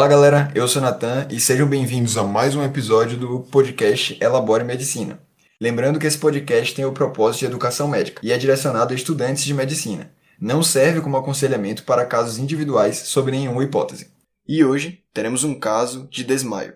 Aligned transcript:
Olá, 0.00 0.08
galera. 0.08 0.50
Eu 0.54 0.66
sou 0.66 0.80
Natan 0.80 1.28
e 1.30 1.38
sejam 1.38 1.68
bem-vindos 1.68 2.16
a 2.16 2.24
mais 2.24 2.56
um 2.56 2.64
episódio 2.64 3.18
do 3.18 3.40
podcast 3.40 4.16
Elabore 4.18 4.64
Medicina. 4.64 5.20
Lembrando 5.60 5.98
que 5.98 6.06
esse 6.06 6.16
podcast 6.16 6.74
tem 6.74 6.86
o 6.86 6.92
propósito 6.94 7.40
de 7.40 7.46
educação 7.48 7.86
médica 7.86 8.18
e 8.24 8.32
é 8.32 8.38
direcionado 8.38 8.94
a 8.94 8.96
estudantes 8.96 9.44
de 9.44 9.52
medicina. 9.52 10.10
Não 10.40 10.62
serve 10.62 11.02
como 11.02 11.18
aconselhamento 11.18 11.84
para 11.84 12.06
casos 12.06 12.38
individuais 12.38 12.96
sobre 12.96 13.32
nenhuma 13.32 13.62
hipótese. 13.62 14.10
E 14.48 14.64
hoje 14.64 15.04
teremos 15.12 15.44
um 15.44 15.60
caso 15.60 16.08
de 16.10 16.24
desmaio. 16.24 16.72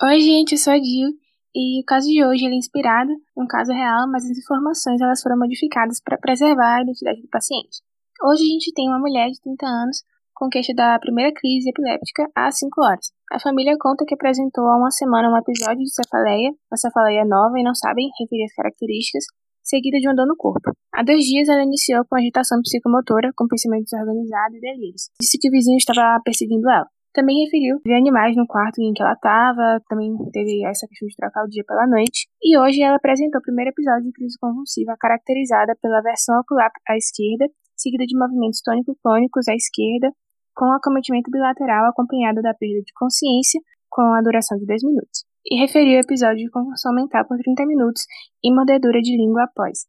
Oi, 0.00 0.20
gente, 0.20 0.52
eu 0.52 0.58
sou 0.58 0.74
a 0.74 0.76
Jill 0.76 1.10
e 1.56 1.82
o 1.82 1.84
caso 1.84 2.06
de 2.06 2.24
hoje 2.24 2.46
é 2.46 2.54
inspirado 2.54 3.10
em 3.10 3.42
um 3.42 3.48
caso 3.48 3.72
real, 3.72 4.08
mas 4.08 4.24
as 4.24 4.38
informações 4.38 5.00
elas 5.00 5.20
foram 5.20 5.36
modificadas 5.36 6.00
para 6.00 6.16
preservar 6.18 6.76
a 6.76 6.82
identidade 6.82 7.20
do 7.20 7.28
paciente. 7.28 7.82
Hoje 8.22 8.46
a 8.46 8.52
gente 8.54 8.72
tem 8.72 8.86
uma 8.86 9.00
mulher 9.00 9.26
de 9.34 9.40
30 9.42 9.66
anos 9.66 9.98
com 10.32 10.48
queixa 10.48 10.72
da 10.72 10.96
primeira 11.00 11.34
crise 11.34 11.68
epiléptica 11.68 12.30
há 12.36 12.52
5 12.52 12.70
horas. 12.80 13.10
A 13.32 13.40
família 13.40 13.74
conta 13.74 14.04
que 14.06 14.14
apresentou 14.14 14.62
há 14.70 14.78
uma 14.78 14.92
semana 14.92 15.26
um 15.26 15.36
episódio 15.36 15.82
de 15.82 15.92
cefaleia, 15.92 16.54
uma 16.70 16.78
cefaleia 16.78 17.24
nova 17.26 17.58
e 17.58 17.64
não 17.64 17.74
sabem 17.74 18.06
referir 18.14 18.44
as 18.44 18.54
características, 18.54 19.24
seguida 19.60 19.98
de 19.98 20.06
uma 20.06 20.14
dor 20.14 20.28
no 20.28 20.36
corpo. 20.36 20.70
Há 20.94 21.02
dois 21.02 21.24
dias 21.24 21.48
ela 21.48 21.64
iniciou 21.64 22.04
com 22.06 22.14
agitação 22.14 22.62
psicomotora, 22.62 23.32
com 23.34 23.48
pensamentos 23.48 23.90
desorganizados 23.90 24.54
e 24.56 24.60
delírios. 24.60 25.10
Disse 25.20 25.36
que 25.40 25.48
o 25.48 25.50
vizinho 25.50 25.78
estava 25.78 26.22
perseguindo 26.22 26.70
ela. 26.70 26.86
Também 27.12 27.42
referiu 27.44 27.82
ver 27.84 27.98
animais 27.98 28.36
no 28.36 28.46
quarto 28.46 28.80
em 28.80 28.92
que 28.94 29.02
ela 29.02 29.18
estava, 29.18 29.82
também 29.88 30.14
teve 30.30 30.64
essa 30.64 30.86
questão 30.86 31.08
de 31.08 31.16
trocar 31.16 31.44
o 31.44 31.48
dia 31.48 31.64
pela 31.66 31.88
noite. 31.88 32.30
E 32.40 32.56
hoje 32.56 32.82
ela 32.82 32.96
apresentou 32.96 33.40
o 33.40 33.42
primeiro 33.42 33.70
episódio 33.70 34.04
de 34.04 34.12
crise 34.12 34.38
convulsiva, 34.40 34.94
caracterizada 34.96 35.74
pela 35.82 36.00
versão 36.00 36.38
ocular 36.38 36.70
à 36.88 36.96
esquerda 36.96 37.50
seguida 37.76 38.04
de 38.04 38.16
movimentos 38.16 38.60
tônico-clônicos 38.62 39.48
à 39.48 39.54
esquerda, 39.54 40.12
com 40.54 40.70
acometimento 40.72 41.30
bilateral 41.30 41.88
acompanhado 41.88 42.42
da 42.42 42.54
perda 42.54 42.82
de 42.82 42.92
consciência, 42.94 43.60
com 43.88 44.02
a 44.14 44.22
duração 44.22 44.58
de 44.58 44.66
10 44.66 44.84
minutos. 44.84 45.24
E 45.44 45.58
referiu 45.60 45.98
episódio 46.00 46.44
de 46.44 46.50
convulsão 46.50 46.94
mental 46.94 47.26
por 47.26 47.36
30 47.36 47.66
minutos 47.66 48.04
e 48.42 48.54
mordedura 48.54 49.00
de 49.00 49.16
língua 49.16 49.44
após. 49.44 49.86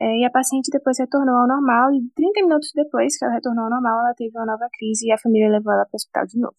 É, 0.00 0.18
e 0.18 0.24
a 0.24 0.30
paciente 0.30 0.68
depois 0.70 0.98
retornou 0.98 1.36
ao 1.36 1.48
normal, 1.48 1.92
e 1.94 2.02
30 2.14 2.42
minutos 2.42 2.70
depois 2.74 3.16
que 3.16 3.24
ela 3.24 3.34
retornou 3.34 3.64
ao 3.64 3.70
normal, 3.70 4.00
ela 4.00 4.14
teve 4.14 4.36
uma 4.36 4.44
nova 4.44 4.68
crise 4.76 5.06
e 5.06 5.12
a 5.12 5.18
família 5.18 5.48
levou 5.48 5.72
ela 5.72 5.86
para 5.86 5.94
o 5.94 5.96
hospital 5.96 6.26
de 6.26 6.38
novo. 6.38 6.54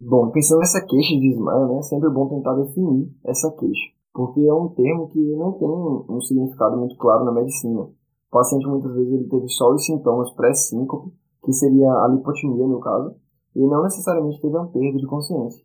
Bom, 0.00 0.30
pensando 0.30 0.60
nessa 0.60 0.80
queixa 0.86 1.14
de 1.14 1.20
desmaio, 1.20 1.68
né, 1.68 1.78
é 1.78 1.82
sempre 1.82 2.08
bom 2.08 2.28
tentar 2.28 2.54
definir 2.54 3.12
essa 3.26 3.52
queixa 3.52 3.92
porque 4.18 4.40
é 4.40 4.52
um 4.52 4.66
termo 4.70 5.06
que 5.06 5.36
não 5.36 5.52
tem 5.52 5.68
um 5.68 6.20
significado 6.22 6.76
muito 6.76 6.96
claro 6.96 7.24
na 7.24 7.30
medicina. 7.30 7.82
O 7.82 7.92
paciente 8.32 8.66
muitas 8.66 8.92
vezes 8.92 9.12
ele 9.12 9.28
teve 9.28 9.48
só 9.48 9.72
os 9.72 9.86
sintomas 9.86 10.34
pré-síncope, 10.34 11.12
que 11.44 11.52
seria 11.52 11.88
a 11.88 12.08
lipotimia 12.08 12.66
no 12.66 12.80
caso, 12.80 13.14
e 13.54 13.64
não 13.64 13.80
necessariamente 13.84 14.40
teve 14.40 14.56
uma 14.56 14.66
perda 14.66 14.98
de 14.98 15.06
consciência. 15.06 15.64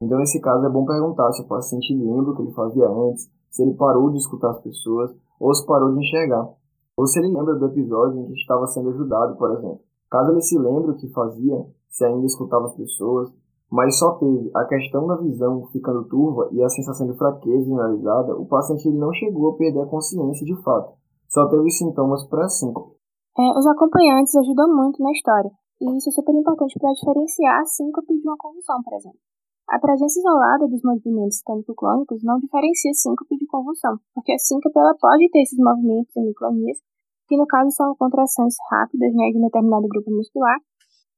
Então, 0.00 0.16
nesse 0.16 0.40
caso, 0.40 0.64
é 0.64 0.70
bom 0.70 0.86
perguntar 0.86 1.30
se 1.32 1.42
o 1.42 1.46
paciente 1.46 1.94
lembra 1.94 2.30
o 2.30 2.34
que 2.34 2.40
ele 2.40 2.54
fazia 2.54 2.88
antes, 2.88 3.30
se 3.50 3.62
ele 3.62 3.74
parou 3.74 4.10
de 4.10 4.16
escutar 4.16 4.52
as 4.52 4.62
pessoas, 4.62 5.14
ou 5.38 5.54
se 5.54 5.66
parou 5.66 5.92
de 5.92 6.00
enxergar, 6.00 6.48
ou 6.96 7.06
se 7.06 7.18
ele 7.18 7.36
lembra 7.36 7.54
do 7.54 7.66
episódio 7.66 8.18
em 8.18 8.26
que 8.28 8.32
estava 8.32 8.66
sendo 8.66 8.88
ajudado, 8.88 9.36
por 9.36 9.50
exemplo. 9.52 9.80
Caso 10.10 10.30
ele 10.30 10.40
se 10.40 10.58
lembre 10.58 10.92
o 10.92 10.96
que 10.96 11.08
fazia, 11.08 11.66
se 11.90 12.02
ainda 12.02 12.24
escutava 12.24 12.64
as 12.64 12.74
pessoas, 12.74 13.30
mas 13.70 13.98
só 13.98 14.18
teve 14.18 14.50
a 14.54 14.64
questão 14.66 15.06
da 15.06 15.16
visão 15.16 15.66
ficando 15.72 16.04
turva 16.08 16.48
e 16.52 16.62
a 16.62 16.68
sensação 16.68 17.06
de 17.06 17.16
fraqueza 17.16 17.64
generalizada, 17.64 18.36
o 18.36 18.46
paciente 18.46 18.90
não 18.90 19.12
chegou 19.12 19.50
a 19.50 19.56
perder 19.56 19.82
a 19.82 19.86
consciência 19.86 20.44
de 20.44 20.62
fato, 20.62 20.94
só 21.28 21.48
teve 21.48 21.70
sintomas 21.70 22.26
pré-síncope. 22.28 22.94
É, 23.36 23.58
os 23.58 23.66
acompanhantes 23.66 24.34
ajudam 24.36 24.74
muito 24.74 25.02
na 25.02 25.10
história, 25.10 25.50
e 25.80 25.96
isso 25.96 26.08
é 26.08 26.12
super 26.12 26.34
importante 26.34 26.78
para 26.78 26.92
diferenciar 26.92 27.60
a 27.60 27.64
síncope 27.64 28.14
de 28.14 28.22
uma 28.22 28.36
convulsão, 28.38 28.82
por 28.82 28.94
exemplo. 28.94 29.18
A 29.68 29.78
presença 29.80 30.20
isolada 30.20 30.68
dos 30.68 30.82
movimentos 30.84 31.40
tônico-clônicos 31.42 32.22
não 32.22 32.38
diferencia 32.38 32.92
síncope 32.92 33.36
de 33.36 33.46
convulsão, 33.46 33.96
porque 34.14 34.32
a 34.32 34.38
síncope 34.38 34.78
ela 34.78 34.94
pode 35.00 35.28
ter 35.30 35.40
esses 35.40 35.58
movimentos 35.58 36.14
hemiclonias, 36.14 36.78
que 37.26 37.36
no 37.36 37.46
caso 37.46 37.70
são 37.70 37.96
contrações 37.96 38.54
rápidas 38.70 39.14
né, 39.14 39.30
de 39.32 39.38
um 39.38 39.42
determinado 39.42 39.88
grupo 39.88 40.10
muscular, 40.10 40.60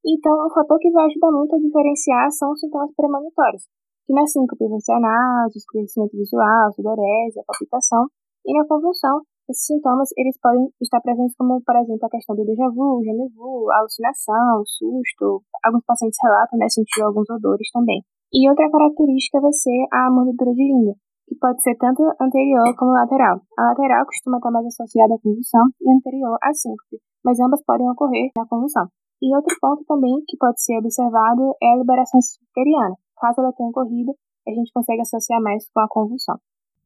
então, 0.07 0.47
um 0.47 0.51
fator 0.51 0.79
que 0.79 0.91
vai 0.91 1.07
ajudar 1.07 1.33
muito 1.33 1.57
a 1.57 1.59
diferenciar 1.59 2.31
são 2.31 2.53
os 2.53 2.61
sintomas 2.61 2.95
premonitórios, 2.95 3.65
que 4.07 4.15
na 4.15 4.27
síncope 4.27 4.69
vão 4.69 4.79
ser 4.79 4.93
a 4.93 5.01
náusea, 5.01 5.59
escurecimento 5.59 6.17
visual, 6.17 6.73
sudorese, 6.73 7.43
palpitação, 7.47 8.07
e 8.47 8.57
na 8.57 8.65
convulsão, 8.67 9.21
esses 9.51 9.67
sintomas 9.67 10.11
eles 10.17 10.39
podem 10.43 10.67
estar 10.81 11.01
presentes 11.01 11.35
como, 11.37 11.63
por 11.63 11.77
exemplo, 11.77 12.07
a 12.07 12.11
questão 12.11 12.35
do 12.35 12.45
déjà 12.45 12.69
vu, 12.71 12.99
déjà 13.03 13.27
vu, 13.35 13.71
alucinação, 13.71 14.63
susto, 14.67 15.43
alguns 15.65 15.85
pacientes 15.87 16.19
relatam 16.23 16.59
né, 16.59 16.69
sentir 16.69 17.03
alguns 17.03 17.31
odores 17.31 17.71
também. 17.73 18.03
E 18.33 18.51
outra 18.51 18.71
característica 18.71 19.41
vai 19.41 19.53
ser 19.53 19.87
a 19.93 20.11
mordedura 20.11 20.53
de 20.53 20.63
língua, 20.67 20.95
que 21.29 21.37
pode 21.39 21.63
ser 21.63 21.77
tanto 21.77 22.03
anterior 22.21 22.75
como 22.77 22.91
lateral. 22.91 23.41
A 23.59 23.71
lateral 23.71 24.05
costuma 24.07 24.39
estar 24.39 24.51
mais 24.51 24.67
associada 24.67 25.15
à 25.15 25.19
convulsão 25.19 25.67
e 25.81 25.95
anterior 25.95 26.39
à 26.43 26.53
síncope, 26.53 26.99
mas 27.25 27.39
ambas 27.39 27.63
podem 27.65 27.89
ocorrer 27.89 28.31
na 28.37 28.47
convulsão. 28.47 28.87
E 29.23 29.35
outro 29.35 29.57
ponto 29.61 29.85
também 29.87 30.23
que 30.29 30.37
pode 30.37 30.63
ser 30.63 30.79
observado 30.79 31.55
é 31.63 31.73
a 31.73 31.77
liberação 31.77 32.21
esfincteriana. 32.21 32.95
Caso 33.19 33.41
ela 33.41 33.53
tenha 33.53 33.71
ocorrido, 33.71 34.13
a 34.47 34.51
gente 34.51 34.73
consegue 34.73 35.01
associar 35.01 35.41
mais 35.43 35.69
com 35.71 35.81
a 35.81 35.89
convulsão. 35.89 36.37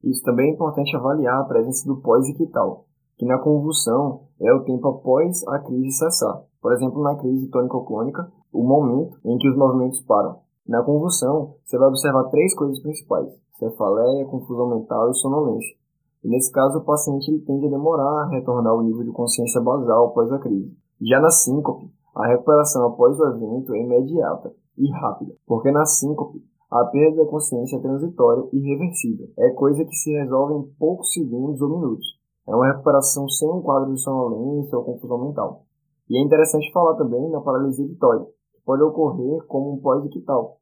Isso 0.03 0.23
também 0.23 0.51
é 0.51 0.55
importante 0.55 0.97
avaliar 0.97 1.41
a 1.41 1.45
presença 1.45 1.87
do 1.87 2.01
pós-ictal, 2.01 2.87
que 3.19 3.27
na 3.27 3.39
convulsão 3.39 4.23
é 4.41 4.53
o 4.53 4.65
tempo 4.65 4.89
após 4.89 5.47
a 5.49 5.59
crise 5.59 5.99
cessar. 5.99 6.43
Por 6.63 6.73
exemplo, 6.73 7.03
na 7.03 7.17
crise 7.17 7.51
tônico-clônica, 7.51 8.31
o 8.53 8.63
momento 8.63 9.19
em 9.25 9.37
que 9.37 9.49
os 9.49 9.57
movimentos 9.57 10.01
param. 10.03 10.39
Na 10.67 10.83
convulsão, 10.83 11.57
você 11.65 11.77
vai 11.77 11.89
observar 11.89 12.31
três 12.31 12.55
coisas 12.55 12.81
principais: 12.81 13.29
cefaleia, 13.59 14.27
confusão 14.27 14.71
mental 14.71 15.11
e 15.11 15.15
sonolência. 15.15 15.77
E 16.23 16.29
nesse 16.29 16.51
caso, 16.53 16.79
o 16.79 16.85
paciente 16.85 17.31
ele 17.31 17.45
tende 17.45 17.67
a 17.67 17.71
demorar 17.71 18.23
a 18.23 18.29
retornar 18.29 18.73
ao 18.73 18.83
nível 18.83 19.05
de 19.05 19.11
consciência 19.11 19.61
basal 19.61 20.07
após 20.07 20.31
a 20.33 20.39
crise. 20.39 20.75
Já 21.01 21.19
na 21.19 21.31
síncope, 21.31 21.91
a 22.15 22.27
recuperação 22.27 22.87
após 22.87 23.19
o 23.19 23.27
evento 23.29 23.75
é 23.75 23.81
imediata 23.81 24.53
e 24.77 24.91
rápida, 24.91 25.35
porque 25.47 25.71
na 25.71 25.85
síncope 25.85 26.43
a 26.71 26.85
perda 26.85 27.25
da 27.25 27.31
consciência 27.31 27.77
é 27.77 27.81
transitória 27.81 28.49
e 28.53 28.61
reversível. 28.61 29.29
É 29.39 29.51
coisa 29.51 29.85
que 29.85 29.95
se 29.95 30.13
resolve 30.13 30.55
em 30.55 30.75
poucos 30.79 31.13
segundos 31.13 31.61
ou 31.61 31.69
minutos. 31.69 32.07
É 32.47 32.55
uma 32.55 32.69
recuperação 32.69 33.29
sem 33.29 33.49
um 33.51 33.61
quadro 33.61 33.93
de 33.93 34.01
sonolência 34.01 34.79
ou 34.79 34.85
confusão 34.85 35.19
mental. 35.19 35.65
E 36.09 36.17
é 36.17 36.23
interessante 36.25 36.71
falar 36.73 36.97
também 36.97 37.29
na 37.29 37.41
paralisia 37.41 37.85
ictóide, 37.85 38.25
que 38.53 38.61
pode 38.65 38.83
ocorrer 38.83 39.45
como 39.47 39.75
um 39.75 39.81
pós-ictal, 39.81 40.59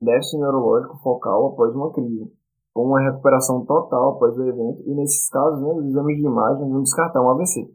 déficit 0.00 0.38
neurológico 0.38 0.96
focal 1.02 1.48
após 1.48 1.74
uma 1.74 1.92
crise, 1.92 2.30
com 2.72 2.84
uma 2.84 3.00
recuperação 3.00 3.64
total 3.64 4.10
após 4.10 4.36
o 4.38 4.46
evento, 4.46 4.82
e 4.86 4.94
nesses 4.94 5.28
casos, 5.28 5.60
né, 5.62 5.72
os 5.74 5.86
exames 5.86 6.16
de 6.16 6.26
imagem 6.26 6.70
vão 6.70 6.82
descartar 6.82 7.22
um 7.22 7.30
AVC. 7.30 7.70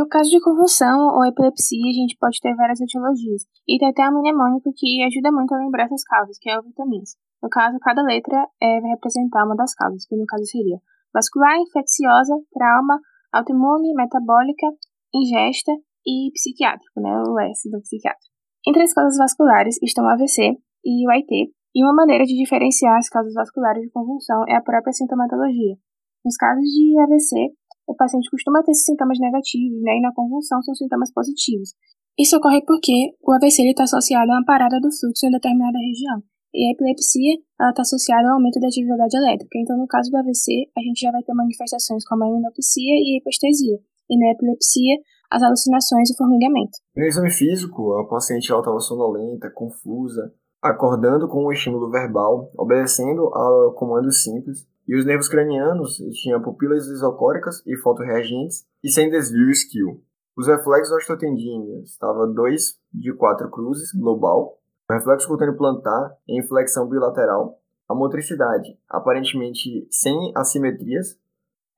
No 0.00 0.08
caso 0.08 0.30
de 0.30 0.40
convulsão 0.40 1.12
ou 1.12 1.26
epilepsia, 1.26 1.76
a 1.76 1.92
gente 1.92 2.16
pode 2.16 2.40
ter 2.40 2.56
várias 2.56 2.80
etiologias. 2.80 3.44
E 3.68 3.76
tem 3.76 3.90
até 3.90 4.00
a 4.00 4.10
mnemônica 4.10 4.70
que 4.74 5.04
ajuda 5.04 5.30
muito 5.30 5.52
a 5.52 5.58
lembrar 5.58 5.84
essas 5.84 6.02
causas, 6.04 6.38
que 6.40 6.48
é 6.48 6.58
o 6.58 6.62
vitaminas. 6.62 7.20
No 7.42 7.50
caso, 7.50 7.76
cada 7.82 8.00
letra 8.00 8.48
é, 8.62 8.80
vai 8.80 8.92
representar 8.92 9.44
uma 9.44 9.54
das 9.54 9.74
causas, 9.74 10.06
que 10.06 10.16
no 10.16 10.24
caso 10.24 10.46
seria 10.46 10.80
vascular, 11.12 11.54
infecciosa, 11.58 12.32
trauma, 12.50 12.98
autoimune, 13.30 13.92
metabólica, 13.92 14.68
ingesta 15.12 15.72
e 16.06 16.32
psiquiátrico, 16.32 16.98
né? 16.98 17.20
O 17.28 17.38
S 17.38 17.68
do 17.68 17.82
psiquiátrico. 17.82 18.32
Entre 18.66 18.82
as 18.82 18.94
causas 18.94 19.18
vasculares 19.18 19.76
estão 19.82 20.06
o 20.06 20.08
AVC 20.08 20.56
e 20.82 21.06
o 21.06 21.10
AIT, 21.10 21.52
e 21.74 21.84
uma 21.84 21.92
maneira 21.92 22.24
de 22.24 22.38
diferenciar 22.38 22.96
as 22.96 23.10
causas 23.10 23.34
vasculares 23.34 23.82
de 23.82 23.90
convulsão 23.90 24.44
é 24.48 24.56
a 24.56 24.62
própria 24.62 24.94
sintomatologia. 24.94 25.76
Nos 26.24 26.36
casos 26.38 26.64
de 26.64 26.98
AVC, 27.00 27.52
o 27.90 27.96
paciente 27.96 28.30
costuma 28.30 28.62
ter 28.62 28.74
sintomas 28.74 29.18
negativos, 29.18 29.82
né, 29.82 29.98
e 29.98 30.00
na 30.00 30.14
convulsão 30.14 30.62
são 30.62 30.74
sintomas 30.74 31.12
positivos. 31.12 31.74
Isso 32.18 32.36
ocorre 32.36 32.62
porque 32.62 33.16
o 33.22 33.32
AVC 33.32 33.66
está 33.66 33.84
associado 33.84 34.30
a 34.30 34.36
uma 34.36 34.44
parada 34.44 34.78
do 34.78 34.90
fluxo 34.92 35.26
em 35.26 35.30
determinada 35.30 35.78
região. 35.78 36.22
E 36.52 36.68
a 36.68 36.72
epilepsia 36.72 37.34
está 37.34 37.82
associada 37.82 38.28
ao 38.28 38.34
aumento 38.34 38.60
da 38.60 38.66
atividade 38.66 39.16
elétrica. 39.16 39.58
Então, 39.58 39.76
no 39.78 39.86
caso 39.86 40.10
do 40.10 40.18
AVC, 40.18 40.66
a 40.76 40.80
gente 40.82 41.00
já 41.00 41.10
vai 41.10 41.22
ter 41.22 41.32
manifestações 41.32 42.04
como 42.06 42.24
a 42.24 42.28
imunopsia 42.28 42.94
e 42.94 43.14
a 43.14 43.18
hipostesia. 43.18 43.78
E 44.10 44.18
na 44.18 44.32
epilepsia, 44.32 44.98
as 45.30 45.42
alucinações 45.42 46.10
e 46.10 46.16
formigamento. 46.16 46.78
No 46.94 47.04
exame 47.04 47.30
físico, 47.30 47.94
a 47.94 48.08
paciente 48.08 48.50
estava 48.50 48.80
sonolenta, 48.80 49.48
confusa, 49.50 50.34
acordando 50.60 51.28
com 51.28 51.46
um 51.46 51.52
estímulo 51.52 51.88
verbal, 51.88 52.50
obedecendo 52.58 53.28
a 53.28 53.72
comandos 53.76 54.22
simples, 54.22 54.66
e 54.90 54.96
os 54.96 55.04
nervos 55.04 55.28
cranianos 55.28 55.98
tinham 56.20 56.42
pupilas 56.42 56.88
isocóricas 56.88 57.64
e 57.64 57.76
fotorreagentes 57.76 58.66
e 58.82 58.90
sem 58.90 59.08
desvio 59.08 59.48
esquio. 59.48 60.02
Os 60.36 60.48
reflexos 60.48 60.90
ostotendíneos 60.90 61.92
estava 61.92 62.26
2 62.26 62.76
de 62.92 63.12
4 63.12 63.48
cruzes 63.50 63.92
global, 63.92 64.58
o 64.90 64.92
reflexo 64.92 65.28
cutâneo 65.28 65.56
plantar 65.56 66.16
em 66.28 66.44
flexão 66.44 66.88
bilateral, 66.88 67.60
a 67.88 67.94
motricidade 67.94 68.76
aparentemente 68.88 69.86
sem 69.92 70.32
assimetrias, 70.34 71.16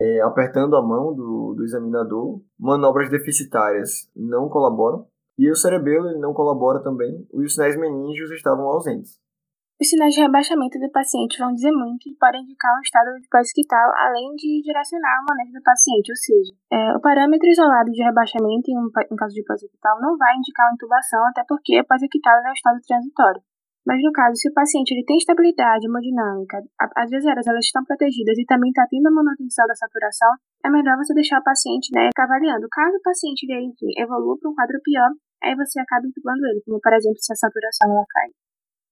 é, 0.00 0.22
apertando 0.22 0.74
a 0.74 0.80
mão 0.80 1.14
do, 1.14 1.52
do 1.54 1.64
examinador, 1.64 2.40
manobras 2.58 3.10
deficitárias 3.10 4.10
não 4.16 4.48
colaboram, 4.48 5.06
e 5.38 5.50
o 5.50 5.56
cerebelo 5.56 6.08
ele 6.08 6.18
não 6.18 6.32
colabora 6.32 6.82
também, 6.82 7.28
e 7.30 7.44
os 7.44 7.52
sinais 7.52 7.78
meníngeos 7.78 8.30
estavam 8.30 8.64
ausentes. 8.68 9.20
Os 9.82 9.90
sinais 9.90 10.14
de 10.14 10.22
rebaixamento 10.22 10.78
do 10.78 10.86
paciente 10.94 11.42
vão 11.42 11.50
dizer 11.50 11.74
muito 11.74 12.06
e 12.06 12.14
podem 12.14 12.46
indicar 12.46 12.70
um 12.78 12.86
estado 12.86 13.18
de 13.18 13.26
pós-ictal, 13.26 13.90
além 13.98 14.30
de 14.38 14.62
direcionar 14.62 15.18
o 15.18 15.26
manejo 15.26 15.58
do 15.58 15.62
paciente, 15.66 16.06
ou 16.06 16.18
seja, 16.22 16.54
é, 16.70 16.94
o 16.94 17.02
parâmetro 17.02 17.50
isolado 17.50 17.90
de 17.90 17.98
rebaixamento 17.98 18.70
em, 18.70 18.78
um, 18.78 18.86
em 18.86 19.16
caso 19.18 19.34
de 19.34 19.42
pós-ictal 19.42 19.98
não 19.98 20.14
vai 20.14 20.38
indicar 20.38 20.70
uma 20.70 20.78
intubação, 20.78 21.18
até 21.26 21.42
porque 21.50 21.82
o 21.82 21.84
pós-ictal 21.84 22.30
é 22.46 22.50
um 22.50 22.54
estado 22.54 22.78
transitório. 22.86 23.42
Mas 23.82 23.98
no 24.06 24.12
caso, 24.14 24.38
se 24.38 24.46
o 24.46 24.54
paciente 24.54 24.94
ele 24.94 25.02
tem 25.02 25.18
estabilidade 25.18 25.82
hemodinâmica, 25.90 26.62
as 26.78 27.10
aéreas 27.10 27.50
elas 27.50 27.66
estão 27.66 27.82
protegidas 27.82 28.38
e 28.38 28.46
também 28.46 28.70
está 28.70 28.86
tendo 28.86 29.10
a 29.10 29.10
manutenção 29.10 29.66
da 29.66 29.74
saturação, 29.74 30.30
é 30.62 30.70
melhor 30.70 30.94
você 30.94 31.12
deixar 31.12 31.40
o 31.40 31.42
paciente 31.42 31.90
né, 31.90 32.06
avaliando. 32.14 32.70
Caso 32.70 32.94
o 32.98 33.02
paciente 33.02 33.50
ele, 33.50 33.66
enfim, 33.66 33.90
evolua 33.98 34.38
para 34.38 34.46
um 34.46 34.54
quadro 34.54 34.78
pior, 34.78 35.10
aí 35.42 35.58
você 35.58 35.82
acaba 35.82 36.06
intubando 36.06 36.46
ele, 36.46 36.62
como 36.62 36.78
por 36.78 36.94
exemplo 36.94 37.18
se 37.18 37.32
a 37.32 37.34
saturação 37.34 37.90
ela 37.90 38.06
cai. 38.06 38.30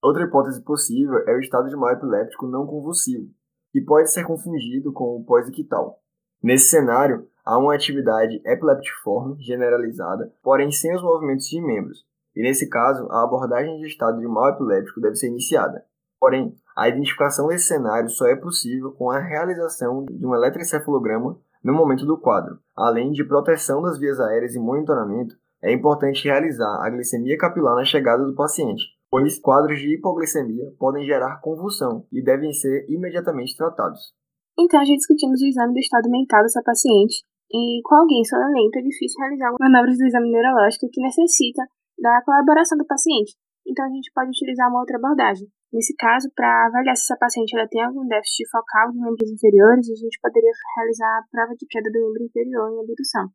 Outra 0.03 0.25
hipótese 0.25 0.63
possível 0.63 1.19
é 1.27 1.35
o 1.35 1.41
estado 1.41 1.69
de 1.69 1.77
mal 1.77 1.91
epiléptico 1.91 2.47
não 2.47 2.67
convulsivo, 2.67 3.29
que 3.71 3.83
pode 3.83 4.11
ser 4.11 4.25
confundido 4.25 4.93
com 4.93 5.17
o 5.17 5.25
pós-ictal. 5.25 6.01
Nesse 6.43 6.71
cenário, 6.71 7.29
há 7.45 7.59
uma 7.59 7.75
atividade 7.75 8.41
epileptiforme 8.47 9.37
generalizada, 9.43 10.33
porém 10.43 10.73
sem 10.73 10.95
os 10.95 11.03
movimentos 11.03 11.47
de 11.47 11.61
membros, 11.61 12.07
e 12.35 12.43
nesse 12.43 12.67
caso, 12.67 13.07
a 13.11 13.23
abordagem 13.23 13.77
de 13.79 13.87
estado 13.87 14.19
de 14.21 14.27
mal 14.27 14.49
epiléptico 14.49 15.01
deve 15.01 15.17
ser 15.17 15.29
iniciada. 15.29 15.85
Porém, 16.19 16.57
a 16.75 16.89
identificação 16.89 17.49
desse 17.49 17.67
cenário 17.67 18.09
só 18.09 18.27
é 18.27 18.37
possível 18.37 18.93
com 18.93 19.11
a 19.11 19.19
realização 19.19 20.07
de 20.07 20.27
um 20.27 20.35
eletroencefalograma 20.35 21.39
no 21.63 21.75
momento 21.75 22.07
do 22.07 22.17
quadro. 22.17 22.59
Além 22.75 23.13
de 23.13 23.23
proteção 23.23 23.83
das 23.83 23.99
vias 23.99 24.19
aéreas 24.19 24.55
e 24.55 24.59
monitoramento, 24.59 25.37
é 25.63 25.71
importante 25.71 26.25
realizar 26.25 26.83
a 26.83 26.89
glicemia 26.89 27.37
capilar 27.37 27.75
na 27.75 27.85
chegada 27.85 28.25
do 28.25 28.35
paciente, 28.35 28.83
pois 29.11 29.39
quadros 29.41 29.81
de 29.81 29.97
hipoglicemia 29.97 30.73
podem 30.79 31.05
gerar 31.05 31.41
convulsão 31.41 32.07
e 32.13 32.23
devem 32.23 32.53
ser 32.53 32.87
imediatamente 32.89 33.57
tratados. 33.57 34.15
Então, 34.59 34.85
já 34.85 34.95
discutimos 34.95 35.43
o 35.43 35.47
exame 35.47 35.75
do 35.75 35.81
estado 35.81 36.09
mental 36.09 36.43
dessa 36.43 36.63
paciente, 36.63 37.25
e 37.51 37.81
com 37.83 37.95
alguém 37.97 38.25
sonolento 38.25 38.79
é 38.79 38.83
difícil 38.83 39.19
realizar 39.19 39.51
manobras 39.59 39.99
do 39.99 40.07
exame 40.07 40.31
neurológico 40.31 40.89
que 40.93 41.03
necessita 41.03 41.67
da 41.99 42.23
colaboração 42.25 42.79
do 42.79 42.87
paciente. 42.87 43.35
Então, 43.67 43.85
a 43.85 43.91
gente 43.91 44.11
pode 44.15 44.31
utilizar 44.31 44.71
uma 44.71 44.81
outra 44.81 44.97
abordagem. 44.97 45.49
Nesse 45.73 45.95
caso, 45.97 46.31
para 46.35 46.67
avaliar 46.67 46.97
se 46.97 47.05
essa 47.05 47.19
paciente 47.19 47.55
ela 47.57 47.69
tem 47.69 47.83
algum 47.83 48.07
déficit 48.07 48.49
focal 48.51 48.91
dos 48.91 49.01
membros 49.01 49.31
inferiores, 49.31 49.91
a 49.91 49.95
gente 49.95 50.19
poderia 50.23 50.51
realizar 50.77 51.19
a 51.19 51.25
prova 51.31 51.55
de 51.55 51.67
queda 51.67 51.91
do 51.91 51.99
membro 51.99 52.25
inferior 52.25 52.71
em 52.71 52.81
abdução. 52.81 53.27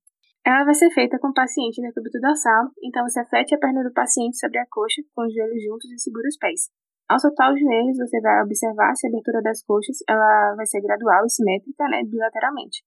Ela 0.46 0.64
vai 0.64 0.76
ser 0.76 0.92
feita 0.92 1.18
com 1.18 1.30
o 1.30 1.34
paciente 1.34 1.82
no 1.82 1.88
decúbito 1.88 2.20
dorsal, 2.22 2.70
então 2.84 3.02
você 3.02 3.20
afete 3.20 3.56
a 3.56 3.58
perna 3.58 3.82
do 3.84 3.92
paciente 3.92 4.38
sobre 4.38 4.60
a 4.60 4.66
coxa, 4.70 5.02
com 5.16 5.26
os 5.26 5.34
joelhos 5.34 5.64
juntos 5.64 5.90
e 5.90 5.98
segura 5.98 6.28
os 6.28 6.38
pés. 6.38 6.70
Ao 7.10 7.20
soltar 7.20 7.52
os 7.52 7.60
joelhos, 7.60 7.98
você 7.98 8.22
vai 8.22 8.44
observar 8.44 8.94
se 8.96 9.08
a 9.08 9.10
abertura 9.10 9.42
das 9.42 9.64
coxas 9.64 9.98
ela 10.08 10.54
vai 10.56 10.66
ser 10.68 10.82
gradual 10.82 11.26
e 11.26 11.30
simétrica, 11.32 11.90
né, 11.90 12.04
bilateralmente. 12.06 12.84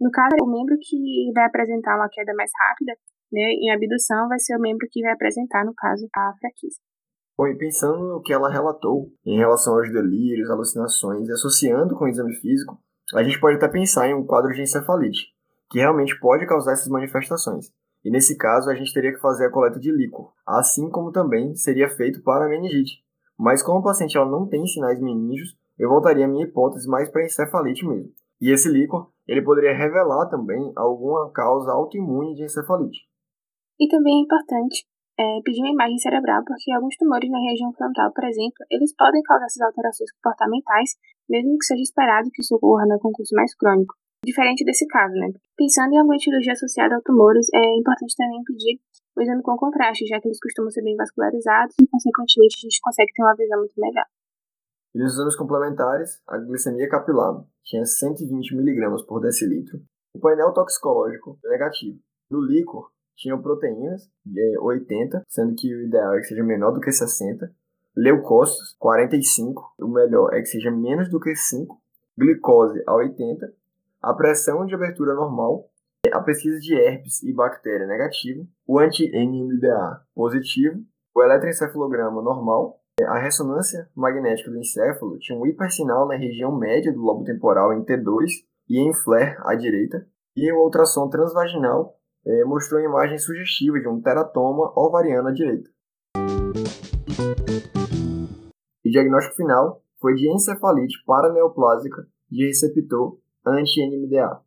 No 0.00 0.10
caso, 0.10 0.34
o 0.42 0.50
membro 0.50 0.76
que 0.80 1.30
vai 1.32 1.46
apresentar 1.46 1.94
uma 1.94 2.08
queda 2.10 2.34
mais 2.34 2.50
rápida 2.58 2.92
né, 3.32 3.54
em 3.54 3.70
abdução 3.70 4.28
vai 4.28 4.38
ser 4.38 4.56
o 4.56 4.60
membro 4.60 4.86
que 4.90 5.02
vai 5.02 5.12
apresentar, 5.12 5.64
no 5.64 5.74
caso, 5.74 6.08
a 6.14 6.34
fraqueza. 6.40 6.76
Bom, 7.38 7.46
e 7.46 7.56
pensando 7.56 7.98
no 7.98 8.22
que 8.22 8.32
ela 8.32 8.50
relatou 8.50 9.12
em 9.24 9.38
relação 9.38 9.74
aos 9.74 9.92
delírios, 9.92 10.50
alucinações 10.50 11.28
e 11.28 11.32
associando 11.32 11.94
com 11.94 12.04
o 12.04 12.08
exame 12.08 12.34
físico, 12.34 12.80
a 13.14 13.22
gente 13.22 13.38
pode 13.38 13.56
até 13.56 13.68
pensar 13.68 14.08
em 14.08 14.14
um 14.14 14.26
quadro 14.26 14.52
de 14.52 14.62
encefalite, 14.62 15.35
que 15.70 15.78
realmente 15.78 16.18
pode 16.18 16.46
causar 16.46 16.72
essas 16.72 16.88
manifestações. 16.88 17.72
E 18.04 18.10
nesse 18.10 18.36
caso, 18.36 18.70
a 18.70 18.74
gente 18.74 18.92
teria 18.92 19.12
que 19.12 19.20
fazer 19.20 19.46
a 19.46 19.50
coleta 19.50 19.80
de 19.80 19.90
líquor, 19.90 20.32
assim 20.46 20.88
como 20.90 21.10
também 21.10 21.54
seria 21.56 21.88
feito 21.88 22.22
para 22.22 22.46
a 22.46 22.48
meningite. 22.48 23.04
Mas 23.38 23.62
como 23.62 23.80
a 23.80 23.82
paciente 23.82 24.16
ela 24.16 24.30
não 24.30 24.46
tem 24.48 24.64
sinais 24.66 25.00
meningos, 25.00 25.56
eu 25.78 25.88
voltaria 25.88 26.24
a 26.24 26.28
minha 26.28 26.46
hipótese 26.46 26.88
mais 26.88 27.10
para 27.10 27.24
encefalite 27.24 27.86
mesmo. 27.86 28.12
E 28.40 28.50
esse 28.50 28.68
líquor, 28.68 29.10
ele 29.26 29.42
poderia 29.42 29.76
revelar 29.76 30.28
também 30.28 30.72
alguma 30.76 31.30
causa 31.32 31.72
autoimune 31.72 32.34
de 32.34 32.44
encefalite. 32.44 33.00
E 33.78 33.88
também 33.88 34.20
é 34.20 34.22
importante 34.22 34.86
é, 35.18 35.40
pedir 35.44 35.60
uma 35.60 35.72
imagem 35.72 35.98
cerebral, 35.98 36.42
porque 36.46 36.70
alguns 36.72 36.96
tumores 36.96 37.30
na 37.30 37.40
região 37.40 37.72
frontal, 37.72 38.12
por 38.12 38.24
exemplo, 38.24 38.64
eles 38.70 38.94
podem 38.94 39.22
causar 39.22 39.46
essas 39.46 39.62
alterações 39.62 40.12
comportamentais, 40.12 40.90
mesmo 41.28 41.58
que 41.58 41.64
seja 41.64 41.82
esperado 41.82 42.30
que 42.32 42.40
isso 42.40 42.54
ocorra 42.54 42.86
no 42.86 42.98
concurso 42.98 43.34
mais 43.34 43.54
crônico. 43.54 43.94
Diferente 44.26 44.64
desse 44.64 44.84
caso, 44.88 45.14
né? 45.14 45.30
Pensando 45.56 45.92
em 45.92 45.98
alguma 45.98 46.16
etiologia 46.16 46.52
associada 46.52 46.96
a 46.96 47.00
tumores, 47.00 47.46
é 47.54 47.78
importante 47.78 48.16
também 48.16 48.42
pedir 48.42 48.80
o 49.16 49.22
exame 49.22 49.40
com 49.40 49.56
contraste, 49.56 50.04
já 50.04 50.20
que 50.20 50.26
eles 50.26 50.40
costumam 50.40 50.68
ser 50.68 50.82
bem 50.82 50.96
vascularizados 50.96 51.76
e, 51.80 51.86
consequentemente, 51.86 52.56
a 52.58 52.62
gente 52.62 52.80
consegue 52.82 53.12
ter 53.14 53.22
uma 53.22 53.36
visão 53.36 53.58
muito 53.60 53.74
melhor. 53.78 54.04
E 54.92 54.98
nos 54.98 55.12
exames 55.12 55.36
complementares, 55.36 56.20
a 56.26 56.38
glicemia 56.38 56.88
capilar 56.88 57.44
tinha 57.62 57.84
120 57.84 58.52
mg 58.52 59.06
por 59.06 59.20
decilitro. 59.20 59.80
O 60.12 60.18
painel 60.18 60.52
toxicológico 60.52 61.38
é 61.44 61.50
negativo. 61.50 62.00
No 62.28 62.40
líquor, 62.40 62.90
tinham 63.14 63.40
proteínas 63.40 64.10
de 64.24 64.58
80, 64.58 65.22
sendo 65.28 65.54
que 65.54 65.72
o 65.72 65.82
ideal 65.86 66.14
é 66.14 66.18
que 66.18 66.26
seja 66.26 66.42
menor 66.42 66.72
do 66.72 66.80
que 66.80 66.90
60. 66.90 67.48
Leucócitos, 67.96 68.74
45, 68.80 69.74
o 69.80 69.86
melhor 69.86 70.34
é 70.34 70.40
que 70.40 70.46
seja 70.46 70.72
menos 70.72 71.08
do 71.08 71.20
que 71.20 71.32
5. 71.36 71.80
Glicose 72.18 72.82
a 72.86 72.94
80. 72.94 73.54
A 74.06 74.14
pressão 74.14 74.64
de 74.64 74.72
abertura 74.72 75.14
normal. 75.14 75.68
A 76.12 76.20
pesquisa 76.20 76.60
de 76.60 76.76
herpes 76.76 77.24
e 77.24 77.32
bactéria 77.32 77.88
negativo. 77.88 78.46
O 78.64 78.78
anti-NMDA 78.78 80.00
positivo. 80.14 80.80
O 81.12 81.24
eletroencefalograma 81.24 82.22
normal. 82.22 82.78
A 83.04 83.18
ressonância 83.18 83.90
magnética 83.96 84.48
do 84.48 84.58
encéfalo 84.58 85.18
tinha 85.18 85.36
um 85.36 85.44
hipersinal 85.44 86.06
na 86.06 86.14
região 86.14 86.56
média 86.56 86.92
do 86.92 87.00
lobo 87.00 87.24
temporal 87.24 87.72
em 87.72 87.84
T2 87.84 88.44
e 88.68 88.78
em 88.78 88.94
flare 88.94 89.36
à 89.40 89.56
direita. 89.56 90.06
E 90.36 90.52
o 90.52 90.62
ultrassom 90.62 91.08
transvaginal 91.08 91.98
é, 92.24 92.44
mostrou 92.44 92.80
uma 92.80 92.88
imagem 92.88 93.18
sugestiva 93.18 93.80
de 93.80 93.88
um 93.88 94.00
teratoma 94.00 94.72
ovariano 94.76 95.30
à 95.30 95.32
direita. 95.32 95.68
O 98.84 98.88
diagnóstico 98.88 99.34
final 99.34 99.82
foi 100.00 100.14
de 100.14 100.32
encefalite 100.32 101.02
paraneoplásica 101.04 102.06
de 102.30 102.46
receptor 102.46 103.18
anti-NMDA. 103.46 104.42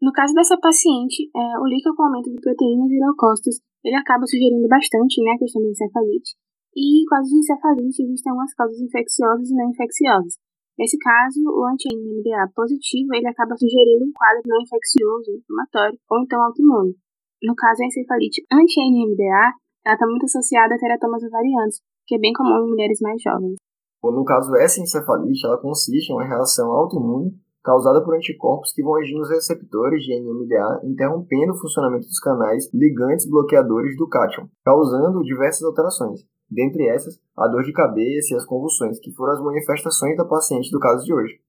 No 0.00 0.12
caso 0.12 0.32
dessa 0.32 0.56
paciente, 0.56 1.28
é, 1.34 1.58
o 1.58 1.66
líquido 1.66 1.94
com 1.96 2.04
aumento 2.04 2.30
de 2.30 2.40
proteínas 2.40 2.90
e 2.90 3.00
leucócitos, 3.02 3.60
ele 3.82 3.96
acaba 3.96 4.26
sugerindo 4.26 4.68
bastante 4.68 5.22
né, 5.22 5.32
a 5.34 5.38
questão 5.38 5.62
da 5.62 5.68
encefalite. 5.68 6.38
E 6.74 7.02
em 7.02 7.04
casos 7.06 7.30
de 7.30 7.38
encefalite, 7.38 8.02
existem 8.02 8.30
algumas 8.30 8.54
causas 8.54 8.78
infecciosas 8.78 9.50
e 9.50 9.54
não 9.54 9.70
infecciosas. 9.70 10.38
Nesse 10.78 10.96
caso, 10.98 11.42
o 11.42 11.66
anti-NMDA 11.66 12.54
positivo, 12.54 13.10
ele 13.12 13.26
acaba 13.26 13.56
sugerindo 13.58 14.06
um 14.06 14.12
quadro 14.14 14.42
não 14.46 14.62
infeccioso, 14.62 15.34
inflamatório, 15.34 15.98
ou 16.08 16.22
então 16.22 16.40
autoimune. 16.40 16.94
No 17.42 17.54
caso, 17.56 17.82
a 17.82 17.86
encefalite 17.86 18.46
anti-NMDA 18.46 19.58
está 19.82 20.06
muito 20.06 20.26
associada 20.26 20.76
a 20.76 20.78
teratomas 20.78 21.24
ovarianos, 21.24 21.82
que 22.06 22.14
é 22.14 22.18
bem 22.18 22.32
comum 22.32 22.66
em 22.66 22.70
mulheres 22.70 23.00
mais 23.02 23.20
jovens. 23.20 23.56
No 24.04 24.24
caso, 24.24 24.54
essa 24.56 24.80
encefalite 24.80 25.44
ela 25.44 25.60
consiste 25.60 26.10
em 26.10 26.14
uma 26.14 26.24
reação 26.24 26.70
autoimune 26.70 27.34
causada 27.62 28.02
por 28.02 28.14
anticorpos 28.14 28.72
que 28.72 28.82
vão 28.82 28.96
agir 28.96 29.14
nos 29.14 29.30
receptores 29.30 30.02
de 30.02 30.18
NMDA, 30.18 30.80
interrompendo 30.84 31.52
o 31.52 31.58
funcionamento 31.58 32.06
dos 32.06 32.18
canais 32.20 32.68
ligantes 32.72 33.28
bloqueadores 33.28 33.96
do 33.96 34.08
cátion, 34.08 34.48
causando 34.64 35.22
diversas 35.22 35.62
alterações. 35.62 36.20
Dentre 36.50 36.88
essas, 36.88 37.20
a 37.36 37.46
dor 37.46 37.62
de 37.62 37.72
cabeça 37.72 38.32
e 38.32 38.36
as 38.36 38.44
convulsões, 38.44 38.98
que 38.98 39.12
foram 39.12 39.34
as 39.34 39.42
manifestações 39.42 40.16
da 40.16 40.24
paciente 40.24 40.70
do 40.70 40.80
caso 40.80 41.04
de 41.04 41.12
hoje. 41.12 41.40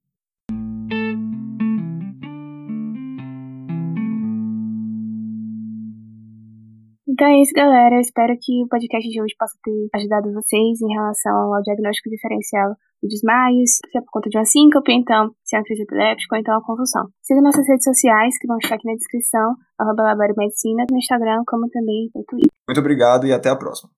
Então 7.20 7.28
é 7.28 7.42
isso, 7.42 7.52
galera. 7.54 7.96
Eu 7.96 8.00
espero 8.00 8.34
que 8.40 8.64
o 8.64 8.68
podcast 8.70 9.10
de 9.10 9.22
hoje 9.22 9.36
possa 9.38 9.54
ter 9.62 9.90
ajudado 9.94 10.32
vocês 10.32 10.82
em 10.82 10.94
relação 10.94 11.54
ao 11.54 11.62
diagnóstico 11.64 12.10
diferencial 12.10 12.70
do 13.04 13.10
desmaios, 13.10 13.72
se 13.92 13.98
é 13.98 14.00
por 14.00 14.10
conta 14.10 14.30
de 14.30 14.38
uma 14.38 14.46
síncope, 14.46 14.94
então 14.94 15.30
se 15.44 15.54
é 15.54 15.60
uma 15.60 15.66
crise 15.66 15.84
epiléptica 15.84 16.34
ou 16.34 16.40
então 16.40 16.54
uma 16.54 16.64
convulsão. 16.64 17.10
Siga 17.22 17.42
nossas 17.42 17.68
redes 17.68 17.84
sociais, 17.84 18.38
que 18.40 18.48
vão 18.48 18.58
estar 18.58 18.76
aqui 18.76 18.88
na 18.88 18.96
descrição, 18.96 19.54
arroba 19.78 20.16
Medicina, 20.38 20.86
no 20.90 20.98
Instagram, 20.98 21.44
como 21.46 21.68
também 21.68 22.10
no 22.16 22.24
Twitter. 22.24 22.54
Muito 22.70 22.80
obrigado 22.80 23.28
e 23.28 23.34
até 23.34 23.50
a 23.50 23.56
próxima. 23.58 23.92